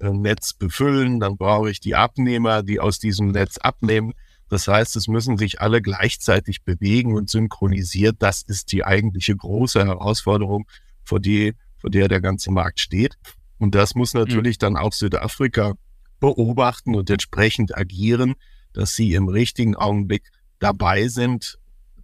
Netz 0.01 0.53
befüllen. 0.53 1.21
Dann 1.21 1.37
brauche 1.37 1.71
ich 1.71 1.81
die 1.81 1.95
Abnehmer, 1.95 2.63
die 2.63 2.81
aus 2.81 2.99
diesem 2.99 3.29
Netz 3.29 3.59
abnehmen. 3.59 4.13
Das 4.49 4.69
heißt, 4.69 4.97
es 4.97 5.09
müssen 5.09 5.39
sich 5.39 5.61
alle 5.61 5.81
gleichzeitig 5.81 6.63
bewegen 6.63 7.15
und 7.15 7.31
synchronisiert. 7.31 8.17
Das 8.19 8.43
ist 8.43 8.73
die 8.73 8.85
eigentliche 8.85 9.35
große 9.35 9.85
Herausforderung, 9.85 10.67
vor, 11.03 11.21
die, 11.21 11.55
vor 11.79 11.91
der 11.91 12.09
der 12.09 12.21
ganze 12.21 12.51
Markt 12.51 12.81
steht. 12.81 13.17
Und 13.59 13.75
das 13.75 13.95
muss 13.95 14.15
natürlich 14.15 14.57
mhm. 14.59 14.61
dann 14.61 14.77
auch 14.77 14.93
Südafrika 14.93 15.75
beobachten 16.21 16.95
und 16.95 17.11
entsprechend 17.11 17.77
agieren, 17.77 18.35
dass 18.73 18.95
sie 18.95 19.15
im 19.15 19.29
richtigen 19.29 19.77
Augenblick 19.77 20.31
dabei 20.59 21.09
sind 21.09 21.59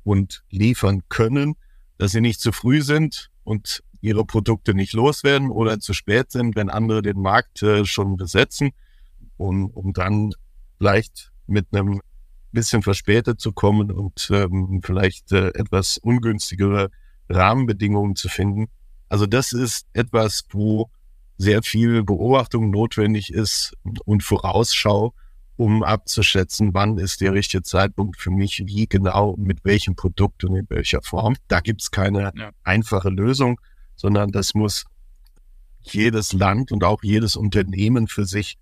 und 0.05 0.43
liefern 0.51 1.03
können, 1.09 1.57
dass 1.99 2.13
sie 2.13 2.21
nicht 2.21 2.41
zu 2.41 2.53
früh 2.53 2.83
sind 2.83 3.31
und 3.45 3.83
ihre 4.01 4.25
Produkte 4.25 4.75
nicht 4.75 4.93
loswerden 4.93 5.51
oder 5.51 5.81
zu 5.81 5.93
spät 5.93 6.33
sind, 6.33 6.57
wenn 6.57 6.71
andere 6.71 7.03
den 7.03 7.21
Markt 7.21 7.63
äh, 7.63 7.85
schon 7.85 8.17
besetzen, 8.17 8.71
um, 9.37 9.71
um 9.71 9.93
dann 9.93 10.33
vielleicht 10.79 11.33
mit 11.47 11.67
einem 11.73 12.01
bisschen 12.53 12.83
verspätet 12.83 13.41
zu 13.41 13.53
kommen 13.53 13.91
und 13.93 14.29
ähm, 14.33 14.81
vielleicht 14.83 15.31
äh, 15.33 15.49
etwas 15.49 15.99
ungünstigere 15.99 16.91
Rahmenbedingungen 17.29 18.17
zu 18.17 18.29
finden. 18.29 18.67
Also 19.09 19.27
das 19.27 19.53
ist 19.53 19.87
etwas, 19.93 20.45
wo 20.51 20.91
sehr 21.39 21.63
viel 21.63 22.03
Beobachtung 22.03 22.71
notwendig 22.71 23.33
ist 23.33 23.75
und 24.05 24.23
Vorausschau, 24.23 25.15
um 25.57 25.83
abzuschätzen, 25.83 26.75
wann 26.75 26.99
ist 26.99 27.21
der 27.21 27.33
richtige 27.35 27.63
Zeitpunkt 27.63 28.21
für 28.21 28.31
mich, 28.31 28.63
wie 28.67 28.87
genau, 28.87 29.37
mit 29.39 29.65
welchem 29.65 29.95
Produkt 29.95 30.43
und 30.45 30.57
in 30.57 30.67
welcher 30.69 31.03
Form. 31.03 31.37
Da 31.49 31.61
gibt 31.61 31.83
es 31.83 31.91
keine 31.91 32.33
ja. 32.35 32.51
einfache 32.65 33.11
Lösung 33.11 33.61
sondern 34.01 34.31
das 34.31 34.55
muss 34.55 34.87
jedes 35.83 36.33
Land 36.33 36.73
und 36.73 36.85
auch 36.85 37.03
jedes 37.03 37.37
Unternehmen 37.37 38.09
für 38.09 38.25
sich 38.25 38.57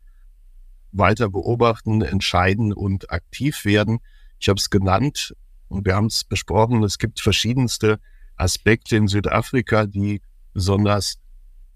weiter 0.90 1.28
beobachten, 1.28 2.02
entscheiden 2.02 2.72
und 2.72 3.12
aktiv 3.12 3.64
werden. 3.64 4.00
Ich 4.40 4.48
habe 4.48 4.58
es 4.58 4.68
genannt 4.68 5.36
und 5.68 5.86
wir 5.86 5.94
haben 5.94 6.06
es 6.06 6.24
besprochen. 6.24 6.82
Es 6.82 6.98
gibt 6.98 7.20
verschiedenste 7.20 8.00
Aspekte 8.36 8.96
in 8.96 9.06
Südafrika, 9.06 9.86
die 9.86 10.22
besonders 10.54 11.20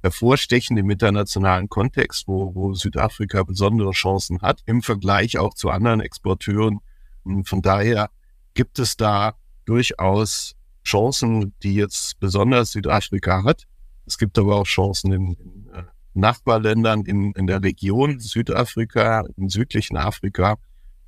hervorstechen 0.02 0.76
im 0.76 0.90
internationalen 0.90 1.68
Kontext, 1.68 2.26
wo, 2.26 2.52
wo 2.56 2.74
Südafrika 2.74 3.44
besondere 3.44 3.92
Chancen 3.92 4.42
hat, 4.42 4.60
im 4.66 4.82
Vergleich 4.82 5.38
auch 5.38 5.54
zu 5.54 5.70
anderen 5.70 6.00
Exporteuren. 6.00 6.80
Und 7.22 7.48
von 7.48 7.62
daher 7.62 8.10
gibt 8.54 8.80
es 8.80 8.96
da 8.96 9.36
durchaus 9.66 10.56
Chancen, 10.84 11.52
die 11.62 11.74
jetzt 11.74 12.18
besonders 12.20 12.72
Südafrika 12.72 13.44
hat. 13.44 13.64
Es 14.06 14.18
gibt 14.18 14.38
aber 14.38 14.56
auch 14.56 14.66
Chancen 14.66 15.12
in, 15.12 15.32
in 15.34 15.68
äh, 15.72 15.82
Nachbarländern 16.14 17.04
in, 17.04 17.32
in 17.32 17.46
der 17.46 17.62
Region 17.62 18.20
Südafrika, 18.20 19.24
im 19.36 19.48
südlichen 19.48 19.96
Afrika. 19.96 20.56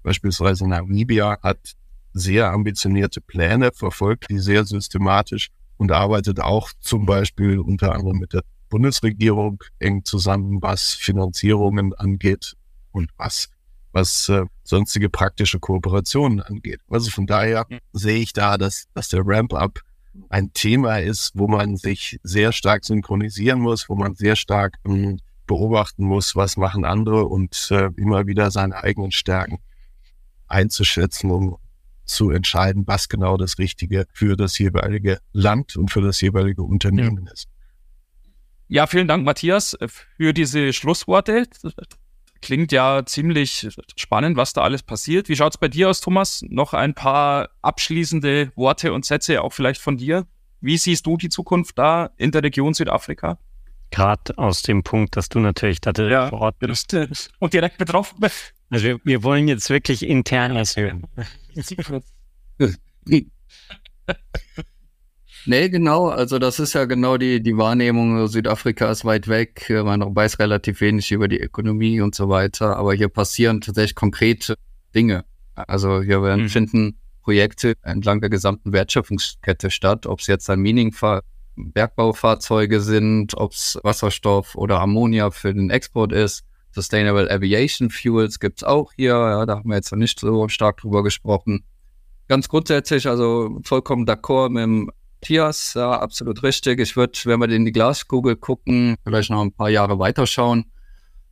Beispielsweise 0.03 0.69
Namibia 0.69 1.39
hat 1.43 1.75
sehr 2.13 2.51
ambitionierte 2.53 3.21
Pläne 3.21 3.73
verfolgt, 3.73 4.31
die 4.31 4.39
sehr 4.39 4.65
systematisch 4.65 5.51
und 5.77 5.93
arbeitet 5.93 6.41
auch 6.41 6.71
zum 6.81 7.07
Beispiel 7.07 7.59
unter 7.59 7.93
anderem 7.93 8.19
mit 8.19 8.33
der 8.33 8.43
Bundesregierung 8.69 9.63
eng 9.79 10.05
zusammen, 10.05 10.63
was 10.63 10.95
Finanzierungen 10.95 11.93
angeht 11.95 12.55
und 12.93 13.11
was 13.17 13.49
was 13.95 14.29
äh, 14.29 14.45
sonstige 14.65 15.09
praktische 15.09 15.61
Kooperationen 15.61 16.41
angeht. 16.41 16.81
Also 16.91 17.11
von 17.11 17.27
daher 17.27 17.67
mhm. 17.69 17.79
sehe 17.93 18.19
ich 18.19 18.33
da, 18.33 18.59
dass, 18.59 18.87
dass 18.93 19.09
der 19.09 19.23
Ramp-up 19.25 19.81
ein 20.29 20.53
Thema 20.53 20.99
ist, 20.99 21.33
wo 21.35 21.49
man 21.49 21.77
sich 21.77 22.19
sehr 22.23 22.53
stark 22.53 22.85
synchronisieren 22.85 23.61
muss, 23.61 23.89
wo 23.89 23.95
man 23.95 24.15
sehr 24.15 24.37
stark 24.37 24.77
ähm, 24.85 25.19
beobachten 25.47 26.05
muss, 26.05 26.37
was 26.37 26.57
machen 26.57 26.85
andere 26.85 27.25
und 27.27 27.69
äh, 27.71 27.91
immer 27.97 28.27
wieder 28.27 28.51
seine 28.51 28.77
eigenen 28.83 29.13
Stärken 29.13 29.59
einzuschätzen, 30.47 31.31
um 31.31 31.57
zu 32.05 32.31
entscheiden, 32.31 32.85
was 32.87 33.09
genau 33.09 33.37
das 33.37 33.59
Richtige 33.59 34.07
für 34.13 34.37
das 34.37 34.59
jeweilige 34.59 35.21
Land 35.33 35.77
und 35.77 35.91
für 35.91 36.03
das 36.03 36.21
jeweilige 36.21 36.63
Unternehmen 36.63 37.27
ja. 37.27 37.33
ist. 37.33 37.49
Ja, 38.69 38.87
vielen 38.87 39.09
Dank, 39.09 39.25
Matthias, 39.25 39.77
für 40.17 40.33
diese 40.33 40.73
Schlussworte 40.73 41.47
klingt 42.45 42.73
ja 42.73 43.05
ziemlich 43.07 43.67
spannend, 43.97 44.37
was 44.37 44.53
da 44.53 44.61
alles 44.61 44.83
passiert. 44.83 45.29
Wie 45.29 45.37
schaut 45.37 45.55
es 45.55 45.59
bei 45.59 45.69
dir 45.69 45.89
aus, 45.89 46.01
Thomas? 46.01 46.45
Noch 46.49 46.75
ein 46.75 46.95
paar 46.95 47.49
abschließende 47.63 48.53
Worte 48.55 48.93
und 48.93 49.05
Sätze 49.05 49.43
auch 49.43 49.53
vielleicht 49.53 49.81
von 49.81 49.97
dir. 49.97 50.27
Wie 50.61 50.77
siehst 50.77 51.07
du 51.07 51.17
die 51.17 51.31
Zukunft 51.31 51.79
da 51.79 52.11
in 52.17 52.31
der 52.31 52.43
Region 52.43 52.75
Südafrika? 52.75 53.39
Gerade 53.91 54.37
aus 54.37 54.63
dem 54.63 54.83
Punkt, 54.83 55.17
dass 55.17 55.29
du 55.29 55.41
natürlich 55.41 55.81
da 55.81 55.93
direkt 55.93 56.13
ja, 56.13 56.29
vor 56.29 56.43
Ort 56.43 56.59
bist. 56.59 56.95
Und 57.39 57.55
direkt 57.55 57.79
betroffen 57.79 58.21
bist. 58.21 58.53
Also 58.71 58.85
wir, 58.85 59.01
wir 59.05 59.23
wollen 59.23 59.49
jetzt 59.49 59.71
wirklich 59.71 60.03
intern 60.03 60.55
was 60.55 60.77
hören. 60.77 61.05
Nee, 65.47 65.69
genau. 65.69 66.09
Also 66.09 66.39
das 66.39 66.59
ist 66.59 66.73
ja 66.73 66.87
genau 66.87 67.19
die, 67.19 67.43
die 67.43 67.57
Wahrnehmung. 67.57 68.27
Südafrika 68.29 68.91
ist 68.91 69.05
weit 69.05 69.29
weg. 69.29 69.67
Man 69.69 70.15
weiß 70.15 70.39
relativ 70.39 70.81
wenig 70.81 71.13
über 71.13 71.29
die 71.29 71.41
Ökonomie 71.41 72.01
und 72.01 72.15
so 72.15 72.29
weiter. 72.29 72.77
Aber 72.77 72.95
hier 72.95 73.09
passieren 73.09 73.61
tatsächlich 73.61 73.95
konkrete 73.95 74.57
Dinge. 74.95 75.25
Also 75.55 76.03
hier 76.03 76.23
werden, 76.23 76.45
mhm. 76.45 76.49
finden 76.49 76.99
Projekte 77.23 77.75
entlang 77.83 78.21
der 78.21 78.31
gesamten 78.31 78.73
Wertschöpfungskette 78.73 79.71
statt. 79.71 80.07
Ob 80.07 80.21
es 80.21 80.27
jetzt 80.27 80.49
ein 80.49 80.61
Mining 80.61 80.95
Bergbaufahrzeuge 81.57 82.81
sind, 82.81 83.37
ob 83.37 83.53
es 83.53 83.79
Wasserstoff 83.83 84.55
oder 84.55 84.81
Ammonia 84.81 85.31
für 85.31 85.55
den 85.55 85.71
Export 85.71 86.13
ist. 86.13 86.45
Sustainable 86.73 87.31
Aviation 87.31 87.91
Fuels 87.91 88.41
gibt's 88.41 88.65
auch 88.65 88.93
hier. 88.97 89.13
Ja, 89.13 89.47
da 89.47 89.57
haben 89.57 89.69
wir 89.69 89.77
jetzt 89.77 89.93
noch 89.93 89.99
nicht 89.99 90.19
so 90.19 90.49
stark 90.49 90.79
drüber 90.79 91.05
gesprochen. 91.05 91.65
Ganz 92.27 92.49
grundsätzlich, 92.49 93.07
also 93.07 93.61
vollkommen 93.63 94.07
d'accord 94.07 94.49
mit 94.49 94.63
dem 94.63 94.91
Matthias, 95.25 95.73
ja, 95.73 95.91
absolut 95.91 96.43
richtig. 96.43 96.79
Ich 96.81 96.97
würde, 96.97 97.19
wenn 97.25 97.41
wir 97.41 97.49
in 97.49 97.65
die 97.65 97.73
Glaskugel 97.73 98.37
gucken, 98.37 98.97
vielleicht 99.05 99.31
noch 99.31 99.41
ein 99.41 99.53
paar 99.53 99.71
Jahre 99.71 99.99
weiterschauen. 99.99 100.67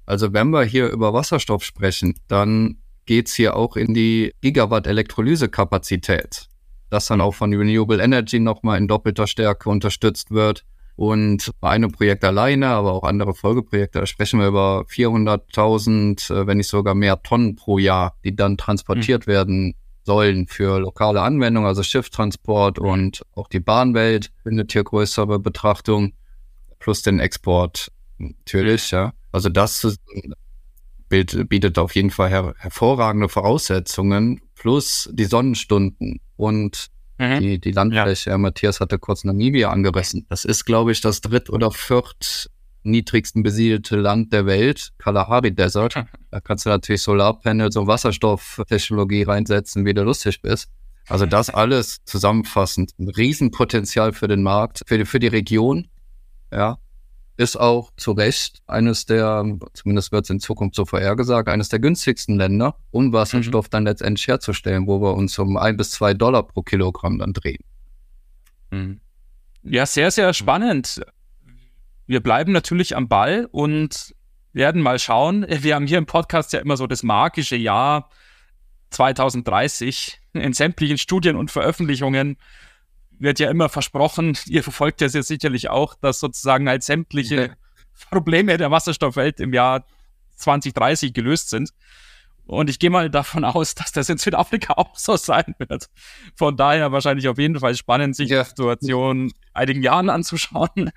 Also 0.06 0.32
wenn 0.32 0.48
wir 0.48 0.62
hier 0.62 0.88
über 0.88 1.12
Wasserstoff 1.12 1.62
sprechen, 1.62 2.14
dann 2.26 2.78
geht's 3.04 3.34
hier 3.34 3.54
auch 3.54 3.76
in 3.76 3.92
die 3.92 4.32
Gigawatt 4.40 4.86
Elektrolysekapazität, 4.86 6.48
das 6.88 7.04
dann 7.04 7.20
auch 7.20 7.34
von 7.34 7.52
Renewable 7.52 8.02
Energy 8.02 8.40
nochmal 8.40 8.78
in 8.78 8.88
doppelter 8.88 9.26
Stärke 9.26 9.68
unterstützt 9.68 10.30
wird. 10.30 10.64
Und 10.96 11.50
bei 11.60 11.68
einem 11.68 11.92
Projekt 11.92 12.24
alleine, 12.24 12.68
aber 12.68 12.94
auch 12.94 13.02
andere 13.02 13.34
Folgeprojekte, 13.34 14.00
da 14.00 14.06
sprechen 14.06 14.40
wir 14.40 14.46
über 14.46 14.86
400.000, 14.88 16.32
äh, 16.32 16.46
wenn 16.46 16.56
nicht 16.56 16.68
sogar 16.68 16.94
mehr 16.94 17.22
Tonnen 17.22 17.56
pro 17.56 17.76
Jahr, 17.76 18.16
die 18.24 18.34
dann 18.34 18.56
transportiert 18.56 19.26
mhm. 19.26 19.30
werden 19.32 19.74
sollen 20.04 20.46
für 20.46 20.80
lokale 20.80 21.22
Anwendungen, 21.22 21.66
also 21.66 21.82
Schifftransport 21.82 22.78
und 22.78 23.22
auch 23.34 23.48
die 23.48 23.60
Bahnwelt 23.60 24.30
findet 24.42 24.72
hier 24.72 24.84
größere 24.84 25.38
Betrachtung, 25.38 26.12
plus 26.78 27.02
den 27.02 27.20
Export 27.20 27.92
natürlich, 28.18 28.90
ja. 28.90 29.12
Also 29.30 29.48
das 29.48 29.98
bietet 31.08 31.78
auf 31.78 31.94
jeden 31.94 32.10
Fall 32.10 32.30
her 32.30 32.54
hervorragende 32.58 33.28
Voraussetzungen, 33.28 34.40
plus 34.54 35.10
die 35.12 35.24
Sonnenstunden 35.24 36.20
und 36.36 36.88
mhm. 37.18 37.40
die, 37.40 37.60
die 37.60 37.72
Landfläche. 37.72 38.30
Ja. 38.30 38.38
Matthias 38.38 38.80
hatte 38.80 38.98
kurz 38.98 39.24
Namibia 39.24 39.70
angerissen. 39.70 40.26
Das 40.28 40.44
ist, 40.44 40.64
glaube 40.64 40.92
ich, 40.92 41.00
das 41.00 41.20
dritt- 41.20 41.50
oder 41.50 41.70
viert 41.70 42.50
niedrigsten 42.84 43.42
besiedelte 43.42 43.96
Land 43.96 44.32
der 44.32 44.46
Welt, 44.46 44.92
Kalahari 44.98 45.54
Desert. 45.54 45.94
Da 46.30 46.40
kannst 46.40 46.66
du 46.66 46.70
natürlich 46.70 47.02
Solarpanels 47.02 47.76
und 47.76 47.86
Wasserstofftechnologie 47.86 49.24
reinsetzen, 49.24 49.84
wie 49.84 49.94
du 49.94 50.02
lustig 50.02 50.42
bist. 50.42 50.70
Also 51.08 51.26
das 51.26 51.50
alles 51.50 52.04
zusammenfassend. 52.04 52.92
Ein 52.98 53.08
Riesenpotenzial 53.08 54.12
für 54.12 54.28
den 54.28 54.42
Markt, 54.42 54.82
für 54.86 54.98
die, 54.98 55.04
für 55.04 55.18
die 55.18 55.28
Region. 55.28 55.88
Ja. 56.52 56.78
Ist 57.38 57.56
auch 57.56 57.90
zu 57.96 58.12
Recht 58.12 58.62
eines 58.66 59.06
der, 59.06 59.44
zumindest 59.72 60.12
wird 60.12 60.24
es 60.24 60.30
in 60.30 60.38
Zukunft 60.38 60.76
so 60.76 60.84
vorhergesagt, 60.84 61.48
eines 61.48 61.70
der 61.70 61.78
günstigsten 61.78 62.36
Länder, 62.36 62.76
um 62.90 63.12
Wasserstoff 63.12 63.66
mhm. 63.66 63.70
dann 63.70 63.84
letztendlich 63.84 64.28
herzustellen, 64.28 64.86
wo 64.86 65.00
wir 65.00 65.14
uns 65.14 65.38
um 65.38 65.56
ein 65.56 65.76
bis 65.76 65.92
zwei 65.92 66.12
Dollar 66.14 66.42
pro 66.42 66.62
Kilogramm 66.62 67.18
dann 67.18 67.32
drehen. 67.32 67.64
Mhm. 68.70 69.00
Ja, 69.64 69.86
sehr, 69.86 70.10
sehr 70.10 70.34
spannend 70.34 71.00
wir 72.12 72.20
bleiben 72.20 72.52
natürlich 72.52 72.94
am 72.94 73.08
Ball 73.08 73.48
und 73.52 74.14
werden 74.52 74.82
mal 74.82 74.98
schauen. 74.98 75.46
Wir 75.48 75.74
haben 75.74 75.86
hier 75.86 75.96
im 75.96 76.04
Podcast 76.04 76.52
ja 76.52 76.60
immer 76.60 76.76
so 76.76 76.86
das 76.86 77.02
magische 77.02 77.56
Jahr 77.56 78.10
2030. 78.90 80.20
In 80.34 80.52
sämtlichen 80.52 80.98
Studien 80.98 81.36
und 81.36 81.50
Veröffentlichungen 81.50 82.36
wird 83.18 83.38
ja 83.38 83.50
immer 83.50 83.70
versprochen, 83.70 84.36
ihr 84.46 84.62
verfolgt 84.62 85.00
das 85.00 85.14
ja 85.14 85.22
sicherlich 85.22 85.70
auch, 85.70 85.94
dass 85.94 86.20
sozusagen 86.20 86.68
halt 86.68 86.82
sämtliche 86.82 87.56
Probleme 88.10 88.58
der 88.58 88.70
Wasserstoffwelt 88.70 89.40
im 89.40 89.54
Jahr 89.54 89.86
2030 90.36 91.14
gelöst 91.14 91.48
sind. 91.48 91.70
Und 92.44 92.68
ich 92.68 92.78
gehe 92.78 92.90
mal 92.90 93.08
davon 93.08 93.44
aus, 93.46 93.74
dass 93.74 93.92
das 93.92 94.10
in 94.10 94.18
Südafrika 94.18 94.74
auch 94.76 94.98
so 94.98 95.16
sein 95.16 95.54
wird. 95.58 95.88
Von 96.34 96.58
daher 96.58 96.92
wahrscheinlich 96.92 97.28
auf 97.28 97.38
jeden 97.38 97.58
Fall 97.58 97.74
spannend, 97.74 98.16
sich 98.16 98.28
ja. 98.28 98.42
die 98.42 98.48
Situation 98.50 99.32
einigen 99.54 99.82
Jahren 99.82 100.10
anzuschauen. 100.10 100.90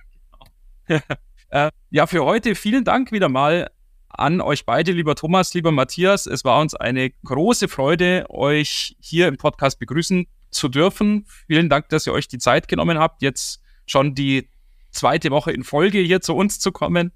äh, 1.49 1.71
ja, 1.89 2.07
für 2.07 2.23
heute 2.23 2.55
vielen 2.55 2.83
Dank 2.83 3.11
wieder 3.11 3.29
mal 3.29 3.69
an 4.09 4.41
euch 4.41 4.65
beide, 4.65 4.91
lieber 4.91 5.15
Thomas, 5.15 5.53
lieber 5.53 5.71
Matthias. 5.71 6.25
Es 6.25 6.45
war 6.45 6.61
uns 6.61 6.73
eine 6.73 7.09
große 7.09 7.67
Freude, 7.67 8.25
euch 8.29 8.95
hier 8.99 9.27
im 9.27 9.37
Podcast 9.37 9.79
begrüßen 9.79 10.27
zu 10.51 10.69
dürfen. 10.69 11.25
Vielen 11.47 11.69
Dank, 11.69 11.89
dass 11.89 12.07
ihr 12.07 12.13
euch 12.13 12.27
die 12.27 12.37
Zeit 12.37 12.67
genommen 12.67 12.97
habt, 12.97 13.21
jetzt 13.21 13.61
schon 13.85 14.15
die 14.15 14.49
zweite 14.91 15.31
Woche 15.31 15.51
in 15.51 15.63
Folge 15.63 15.99
hier 15.99 16.21
zu 16.21 16.35
uns 16.35 16.59
zu 16.59 16.71
kommen. 16.71 17.11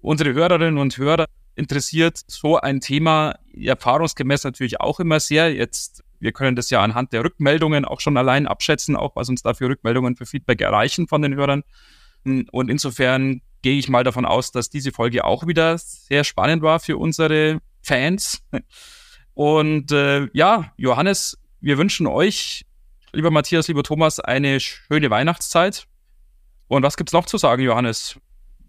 Unsere 0.00 0.32
Hörerinnen 0.32 0.78
und 0.78 0.96
Hörer 0.96 1.26
interessiert 1.56 2.20
so 2.26 2.58
ein 2.58 2.80
Thema 2.80 3.38
erfahrungsgemäß 3.52 4.44
natürlich 4.44 4.80
auch 4.80 5.00
immer 5.00 5.18
sehr. 5.18 5.52
Jetzt, 5.52 6.04
wir 6.20 6.32
können 6.32 6.54
das 6.54 6.70
ja 6.70 6.80
anhand 6.80 7.12
der 7.12 7.24
Rückmeldungen 7.24 7.84
auch 7.84 8.00
schon 8.00 8.16
allein 8.16 8.46
abschätzen, 8.46 8.94
auch 8.94 9.16
was 9.16 9.28
uns 9.28 9.42
da 9.42 9.52
für 9.52 9.68
Rückmeldungen 9.68 10.16
für 10.16 10.26
Feedback 10.26 10.60
erreichen 10.60 11.08
von 11.08 11.22
den 11.22 11.34
Hörern. 11.34 11.64
Und 12.24 12.70
insofern 12.70 13.42
gehe 13.62 13.78
ich 13.78 13.88
mal 13.88 14.04
davon 14.04 14.24
aus, 14.24 14.52
dass 14.52 14.70
diese 14.70 14.92
Folge 14.92 15.24
auch 15.24 15.46
wieder 15.46 15.76
sehr 15.78 16.24
spannend 16.24 16.62
war 16.62 16.80
für 16.80 16.96
unsere 16.96 17.60
Fans. 17.82 18.42
Und 19.34 19.92
äh, 19.92 20.28
ja, 20.32 20.72
Johannes, 20.76 21.38
wir 21.60 21.78
wünschen 21.78 22.06
euch, 22.06 22.64
lieber 23.12 23.30
Matthias, 23.30 23.68
lieber 23.68 23.82
Thomas, 23.82 24.20
eine 24.20 24.60
schöne 24.60 25.10
Weihnachtszeit. 25.10 25.86
Und 26.68 26.82
was 26.82 26.96
gibt's 26.96 27.12
noch 27.12 27.26
zu 27.26 27.38
sagen, 27.38 27.62
Johannes? 27.62 28.18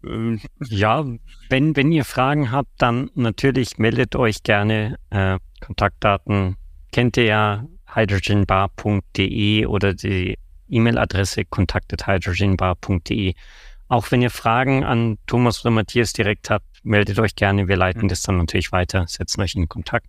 Äh, 0.06 0.38
ja, 0.66 1.06
wenn, 1.50 1.76
wenn 1.76 1.92
ihr 1.92 2.06
Fragen 2.06 2.52
habt, 2.52 2.72
dann 2.78 3.12
natürlich 3.16 3.78
meldet 3.78 4.16
euch 4.16 4.44
gerne. 4.44 4.98
Äh, 5.10 5.40
Kontaktdaten 5.62 6.58
kennt 6.92 7.18
ihr 7.18 7.26
ja 7.26 7.66
hydrogenbar.de 7.94 9.66
oder 9.66 9.94
die 9.94 10.38
E-Mail-Adresse 10.72 11.46
kontaktet.hydrogenbar.de. 11.46 13.34
Auch 13.88 14.10
wenn 14.12 14.22
ihr 14.22 14.30
Fragen 14.30 14.84
an 14.84 15.18
Thomas 15.28 15.62
oder 15.66 15.72
Matthias 15.72 16.14
direkt 16.14 16.50
habt, 16.50 16.66
meldet 16.84 17.20
euch 17.20 17.36
gerne. 17.36 17.68
Wir 17.68 17.78
leiten 17.78 18.04
mhm. 18.04 18.08
das 18.08 18.22
dann 18.22 18.38
natürlich 18.38 18.72
weiter, 18.72 19.06
setzen 19.08 19.42
euch 19.42 19.56
in 19.56 19.68
Kontakt. 19.68 20.08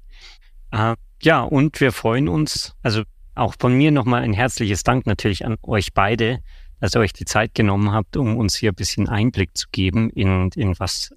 Äh, 0.71 0.95
ja, 1.21 1.41
und 1.43 1.81
wir 1.81 1.93
freuen 1.93 2.29
uns, 2.29 2.75
also 2.83 3.03
auch 3.35 3.55
von 3.59 3.75
mir 3.75 3.91
nochmal 3.91 4.23
ein 4.23 4.33
herzliches 4.33 4.83
Dank 4.83 5.07
natürlich 5.07 5.45
an 5.45 5.57
euch 5.63 5.93
beide, 5.95 6.41
dass 6.81 6.95
ihr 6.95 7.01
euch 7.01 7.13
die 7.13 7.25
Zeit 7.25 7.55
genommen 7.55 7.93
habt, 7.93 8.17
um 8.17 8.37
uns 8.37 8.57
hier 8.57 8.73
ein 8.73 8.77
bisschen 8.77 9.09
Einblick 9.09 9.57
zu 9.57 9.69
geben 9.73 10.11
in, 10.11 10.51
in 10.55 10.79
was 10.79 11.15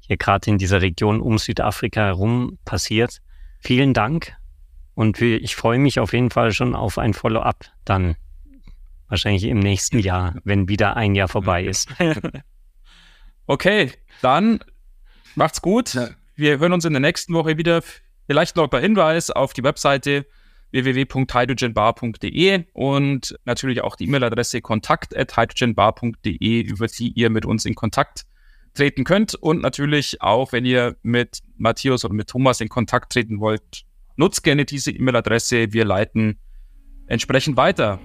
hier 0.00 0.16
gerade 0.16 0.50
in 0.50 0.58
dieser 0.58 0.80
Region 0.80 1.20
um 1.20 1.38
Südafrika 1.38 2.00
herum 2.00 2.58
passiert. 2.64 3.18
Vielen 3.60 3.94
Dank 3.94 4.36
und 4.94 5.20
ich 5.20 5.54
freue 5.54 5.78
mich 5.78 6.00
auf 6.00 6.12
jeden 6.12 6.30
Fall 6.30 6.52
schon 6.52 6.74
auf 6.74 6.98
ein 6.98 7.14
Follow-up 7.14 7.66
dann 7.84 8.16
Wahrscheinlich 9.08 9.44
im 9.44 9.58
nächsten 9.58 9.98
Jahr, 9.98 10.36
wenn 10.44 10.68
wieder 10.68 10.96
ein 10.96 11.14
Jahr 11.14 11.28
vorbei 11.28 11.64
ist. 11.64 11.88
okay, 13.46 13.92
dann 14.20 14.60
macht's 15.34 15.62
gut. 15.62 15.98
Wir 16.36 16.58
hören 16.58 16.72
uns 16.72 16.84
in 16.84 16.92
der 16.92 17.00
nächsten 17.00 17.32
Woche 17.34 17.56
wieder. 17.56 17.82
Vielleicht 18.26 18.56
noch 18.56 18.70
ein 18.70 18.82
Hinweis 18.82 19.30
auf 19.30 19.54
die 19.54 19.64
Webseite 19.64 20.26
www.hydrogenbar.de 20.70 22.64
und 22.74 23.34
natürlich 23.44 23.80
auch 23.80 23.96
die 23.96 24.04
E-Mail-Adresse 24.04 24.60
kontakt.hydrogenbar.de, 24.60 26.60
über 26.60 26.86
die 26.86 27.12
ihr 27.12 27.30
mit 27.30 27.46
uns 27.46 27.64
in 27.64 27.74
Kontakt 27.74 28.26
treten 28.74 29.04
könnt. 29.04 29.34
Und 29.34 29.62
natürlich 29.62 30.20
auch, 30.20 30.52
wenn 30.52 30.66
ihr 30.66 30.96
mit 31.02 31.38
Matthias 31.56 32.04
oder 32.04 32.14
mit 32.14 32.28
Thomas 32.28 32.60
in 32.60 32.68
Kontakt 32.68 33.12
treten 33.12 33.40
wollt, 33.40 33.86
nutzt 34.16 34.42
gerne 34.42 34.66
diese 34.66 34.90
E-Mail-Adresse. 34.90 35.72
Wir 35.72 35.86
leiten 35.86 36.38
entsprechend 37.06 37.56
weiter. 37.56 37.98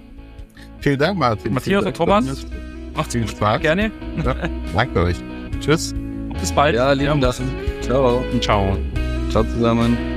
Vielen 0.80 0.98
Dank, 0.98 1.18
Martin. 1.18 1.54
Matthias 1.54 1.84
und 1.84 1.96
Thomas, 1.96 2.46
macht's 2.94 3.14
viel 3.14 3.26
Spaß. 3.26 3.60
Gerne. 3.60 3.90
Ja, 4.24 4.34
danke 4.74 5.00
euch. 5.00 5.16
Tschüss. 5.60 5.94
Bis 6.40 6.52
bald. 6.52 6.74
Ja, 6.74 6.92
lieben 6.92 7.20
Dank. 7.20 7.36
Ciao. 7.82 8.24
Ciao. 8.40 8.76
Ciao 9.30 9.44
zusammen. 9.44 10.13